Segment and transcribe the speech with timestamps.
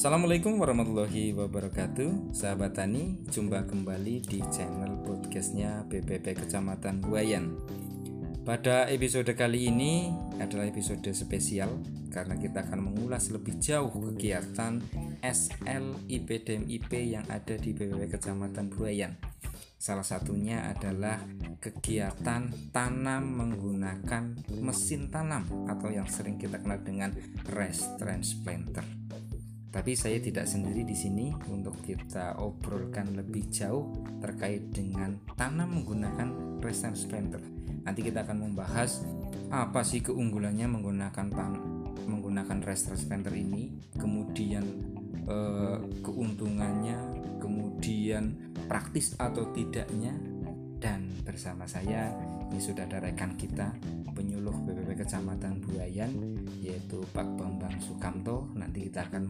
[0.00, 2.32] Assalamualaikum warahmatullahi wabarakatuh.
[2.32, 7.52] Sahabat Tani, jumpa kembali di channel podcastnya BPP Kecamatan Buayan
[8.40, 10.08] Pada episode kali ini
[10.40, 14.80] adalah episode spesial Karena kita akan mengulas lebih jauh kegiatan
[15.20, 16.88] SL IPDMIP
[17.20, 19.20] yang ada di BPP Kecamatan Buayan
[19.76, 21.20] Salah satunya adalah
[21.60, 27.12] kegiatan tanam menggunakan mesin tanam atau yang sering kita kenal dengan
[27.52, 28.99] rice transplanter.
[29.70, 33.86] Tapi saya tidak sendiri di sini untuk kita obrolkan lebih jauh
[34.18, 37.38] terkait dengan tanam menggunakan rice transplanter.
[37.86, 39.06] Nanti kita akan membahas
[39.54, 41.54] apa sih keunggulannya menggunakan tan
[42.10, 44.66] menggunakan rice transplanter ini, kemudian
[45.30, 46.98] eh, keuntungannya,
[47.38, 50.18] kemudian praktis atau tidaknya
[50.82, 52.10] dan bersama saya
[52.50, 53.70] ini sudah ada rekan kita
[54.10, 56.12] penyuluh BPP Kecamatan Buayan
[56.58, 58.50] yaitu Pak Bambang Sukamto.
[58.58, 59.22] Nanti kita akan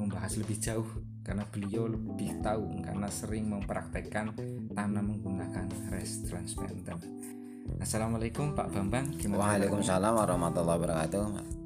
[0.00, 0.88] membahas lebih jauh
[1.20, 4.32] karena beliau lebih tahu karena sering mempraktekkan
[4.72, 6.96] tanam menggunakan rice transplanter.
[7.78, 9.12] Assalamualaikum Pak Bambang.
[9.20, 11.57] Waalaikumsalam warahmatullahi wabarakatuh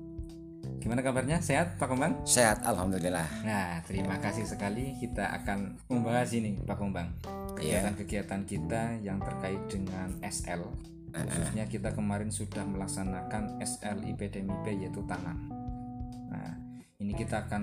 [0.83, 1.39] Gimana kabarnya?
[1.39, 2.27] Sehat Pak Kumbang?
[2.27, 3.47] Sehat Alhamdulillah.
[3.47, 7.07] Nah terima kasih sekali kita akan membahas ini Pak Kumbang
[7.63, 7.87] iya.
[7.87, 10.67] Kegiatan-kegiatan kita yang terkait dengan SL
[11.15, 15.39] Khususnya kita kemarin sudah melaksanakan SL IPDMIP yaitu tanam
[16.27, 16.51] Nah
[16.99, 17.63] ini kita akan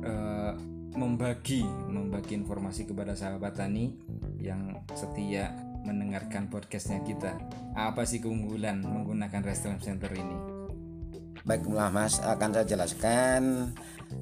[0.00, 0.56] uh,
[0.96, 3.92] membagi membagi informasi kepada sahabat tani
[4.40, 5.52] yang setia
[5.84, 7.36] mendengarkan podcastnya kita.
[7.76, 10.53] Apa sih keunggulan menggunakan restaurant center ini
[11.44, 13.68] Baiklah Mas, akan saya jelaskan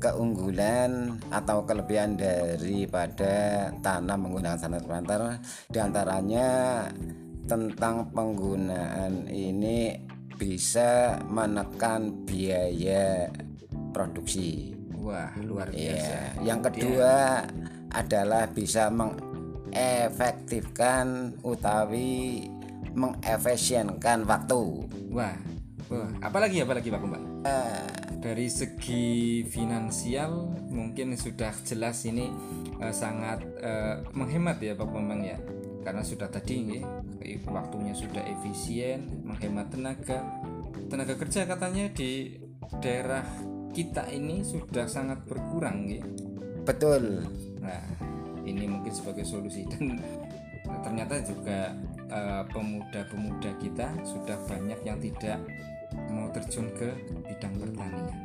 [0.03, 5.39] keunggulan atau kelebihan daripada tanam menggunakan tanah planter
[5.70, 6.83] di antaranya
[7.47, 10.03] tentang penggunaan ini
[10.34, 13.31] bisa menekan biaya
[13.95, 14.75] produksi.
[14.98, 15.95] Wah, luar iya.
[15.95, 16.43] biasa.
[16.43, 16.43] Ya.
[16.43, 17.47] Yang kedua
[17.94, 22.50] adalah bisa mengefektifkan utawi
[22.93, 24.84] mengefisienkan waktu.
[25.15, 25.39] Wah,
[26.20, 27.25] apalagi apalagi Pak Kumbang?
[27.42, 27.88] Uh,
[28.22, 32.30] dari segi finansial mungkin sudah jelas ini
[32.78, 35.38] uh, sangat uh, menghemat ya Pak Kumbang ya.
[35.82, 36.86] Karena sudah tadi ya,
[37.50, 40.22] waktunya sudah efisien, menghemat tenaga.
[40.86, 42.38] Tenaga kerja katanya di
[42.78, 43.26] daerah
[43.74, 46.06] kita ini sudah sangat berkurang ya.
[46.62, 47.26] Betul.
[47.59, 47.82] Nah,
[48.47, 49.98] ini mungkin sebagai solusi dan
[50.86, 51.74] ternyata juga
[52.53, 55.39] pemuda-pemuda uh, kita sudah banyak yang tidak
[56.12, 56.89] mau terjun ke
[57.25, 58.17] bidang pertanian.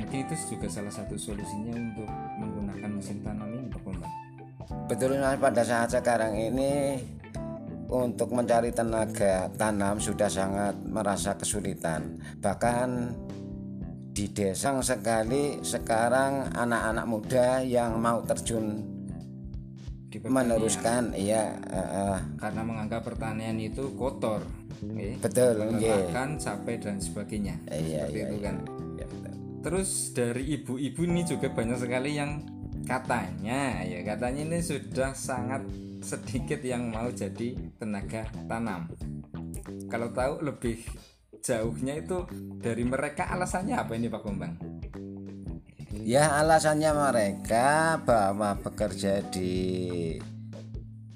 [0.00, 2.08] Jadi itu juga salah satu solusinya untuk
[2.40, 4.10] menggunakan mesin tanam ini Pak.
[4.88, 6.96] Betul pada saat sekarang ini
[7.90, 12.16] untuk mencari tenaga tanam sudah sangat merasa kesulitan.
[12.38, 12.88] Bahkan
[14.10, 18.89] di desa sekali sekarang anak-anak muda yang mau terjun
[20.18, 24.42] meneruskan iya uh, karena menganggap pertanian itu kotor.
[24.80, 25.20] Okay.
[25.20, 27.54] betul melelahkan capek dan sebagainya.
[27.68, 28.56] Iya, seperti iya, itu kan.
[28.96, 29.06] Iya,
[29.60, 32.40] terus dari ibu-ibu ini juga banyak sekali yang
[32.88, 35.62] katanya ya katanya ini sudah sangat
[36.00, 38.88] sedikit yang mau jadi tenaga tanam.
[39.92, 40.80] Kalau tahu lebih
[41.44, 42.24] jauhnya itu
[42.60, 44.69] dari mereka alasannya apa ini Pak Gombang
[46.04, 50.16] ya alasannya mereka bahwa bekerja di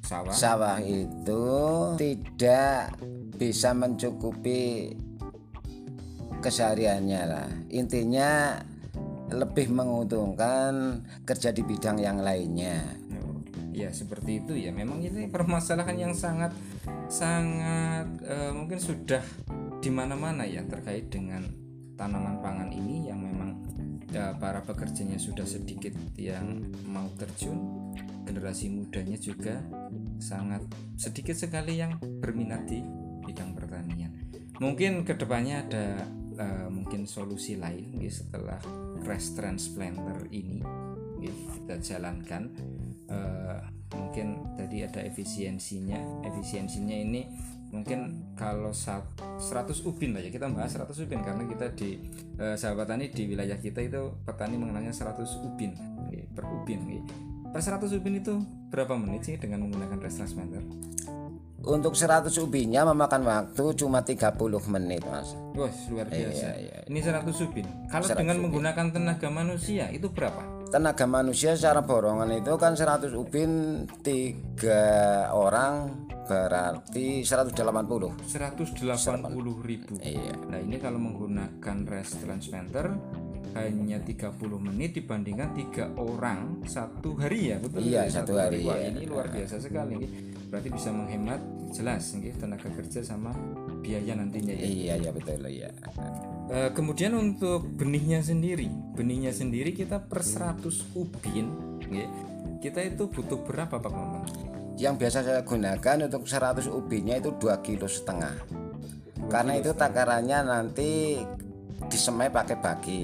[0.05, 0.33] sawah.
[0.33, 1.47] sawah itu
[1.97, 2.95] tidak
[3.35, 4.95] bisa mencukupi
[6.45, 7.49] kesehariannya lah.
[7.73, 8.61] Intinya
[9.33, 12.85] lebih menguntungkan kerja di bidang yang lainnya.
[13.75, 14.71] Ya seperti itu ya.
[14.71, 16.55] Memang ini permasalahan yang sangat
[17.11, 19.25] sangat uh, mungkin sudah
[19.83, 21.43] di mana-mana ya terkait dengan
[21.99, 23.44] tanaman pangan ini yang memang
[24.15, 27.59] ya, para pekerjanya sudah sedikit yang mau terjun
[28.23, 29.59] generasi mudanya juga
[30.23, 30.63] sangat
[30.95, 32.79] sedikit sekali yang berminat di
[33.27, 34.15] bidang pertanian.
[34.63, 35.87] Mungkin ke depannya ada
[36.39, 38.63] uh, mungkin solusi lain ya, setelah
[39.03, 40.63] rice transplanter ini
[41.19, 42.55] ya, kita jalankan.
[43.05, 43.61] Uh,
[43.95, 47.27] mungkin tadi ada efisiensinya, efisiensinya ini
[47.75, 49.43] mungkin kalau 100
[49.83, 51.99] ubin lah ya kita bahas 100 ubin karena kita di
[52.39, 55.75] eh, sahabat tani di wilayah kita itu petani mengenalnya 100 ubin
[56.31, 57.03] per ubin
[57.51, 58.39] per 100 ubin itu
[58.71, 60.63] berapa menit sih dengan menggunakan rice transplanter
[61.65, 64.37] untuk 100 ubinya memakan waktu cuma 30
[64.69, 66.79] menit mas Wah luar iya, biasa iya, iya.
[66.93, 68.43] Ini 100 ubin Kalau dengan ubin.
[68.51, 70.45] menggunakan tenaga manusia itu berapa?
[70.69, 74.85] Tenaga manusia secara borongan itu kan 100 ubin tiga
[75.33, 75.89] orang
[76.25, 77.55] berarti 180
[78.25, 82.97] 180 ribu Iya Nah ini kalau menggunakan rice transplanter
[83.55, 88.11] hanya 30 menit dibandingkan tiga orang satu hari ya betul Iya, ya?
[88.11, 88.91] satu hari, Wah, ya.
[88.91, 90.11] ini luar biasa sekali nggih.
[90.51, 91.39] berarti bisa menghemat
[91.71, 93.31] jelas nggih, tenaga kerja sama
[93.79, 95.71] biaya nantinya ya iya ya betul ya
[96.45, 100.61] Eh, kemudian untuk benihnya sendiri benihnya sendiri kita per 100
[100.93, 101.47] ubin
[101.81, 102.09] nggih,
[102.59, 104.27] kita itu butuh berapa Pak Bambang?
[104.79, 108.35] Yang biasa saya gunakan untuk 100 ubinya itu 2 kilo setengah.
[109.31, 111.21] Karena itu takarannya nanti
[111.89, 113.01] disemai pakai bagi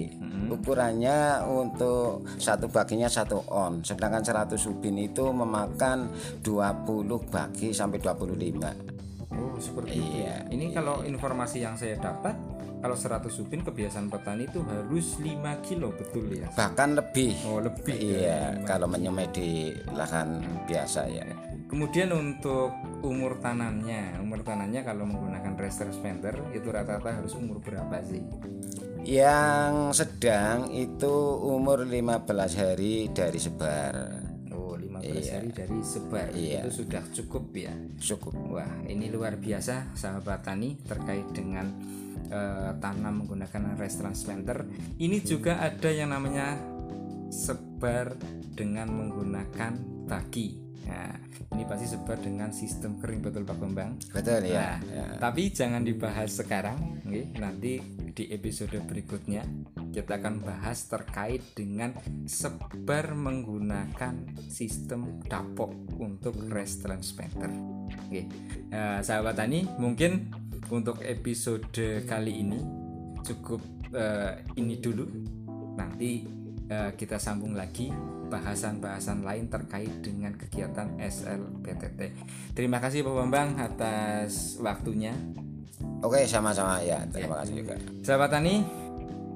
[0.51, 3.87] ukurannya untuk satu baginya satu on.
[3.87, 6.11] Sedangkan 100 ubin itu memakan
[6.43, 8.91] 20 bagi sampai 25
[9.31, 10.27] Oh seperti itu.
[10.27, 12.35] Iya, Ini kalau informasi yang saya dapat,
[12.83, 16.51] kalau 100 ubin kebiasaan petani itu harus 5 kilo betul ya?
[16.59, 17.39] bahkan lebih.
[17.47, 17.95] Oh lebih.
[17.95, 21.25] iya kalau menyemai di lahan biasa ya
[21.71, 28.03] Kemudian untuk umur tanamnya, umur tanamnya kalau menggunakan raster spender itu rata-rata harus umur berapa
[28.03, 28.21] sih?
[29.01, 31.09] yang sedang itu
[31.41, 32.21] umur 15
[32.53, 33.95] hari dari sebar
[34.53, 36.69] Oh 15 hari dari sebar Iya.
[36.69, 37.73] itu sudah cukup ya.
[37.97, 41.73] cukup Wah, ini luar biasa sahabat tani terkait dengan
[42.29, 44.69] eh, tanam menggunakan rice transplanter.
[45.01, 46.61] Ini juga ada yang namanya
[47.33, 48.15] sebar
[48.53, 50.70] dengan menggunakan taki.
[50.87, 51.13] Nah,
[51.53, 53.99] ini pasti sebar dengan sistem kering betul Pak Bambang.
[54.11, 55.07] betul ya, Nah, ya.
[55.19, 57.37] tapi jangan dibahas sekarang, nggih.
[57.37, 57.73] nanti
[58.11, 59.47] di episode berikutnya
[59.91, 61.95] kita akan bahas terkait dengan
[62.27, 64.15] sebar menggunakan
[64.47, 67.51] sistem dapok untuk transplanter.
[68.07, 68.27] Oke,
[68.71, 70.31] Nah, sahabat tani, mungkin
[70.71, 71.71] untuk episode
[72.05, 72.59] kali ini
[73.21, 73.61] cukup
[73.91, 75.07] eh, ini dulu.
[75.75, 76.23] Nanti
[76.71, 77.91] eh, kita sambung lagi
[78.31, 82.15] bahasan-bahasan lain terkait dengan kegiatan SLPTT.
[82.55, 85.13] Terima kasih Pak Bambang atas waktunya.
[86.01, 88.65] oke sama-sama ya terima kasih juga Sahabat Tani,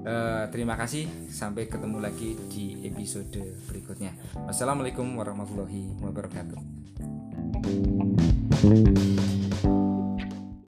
[0.07, 1.29] eh, terima kasih.
[1.29, 4.15] Sampai ketemu lagi di episode berikutnya.
[4.49, 6.61] Wassalamualaikum warahmatullahi wabarakatuh.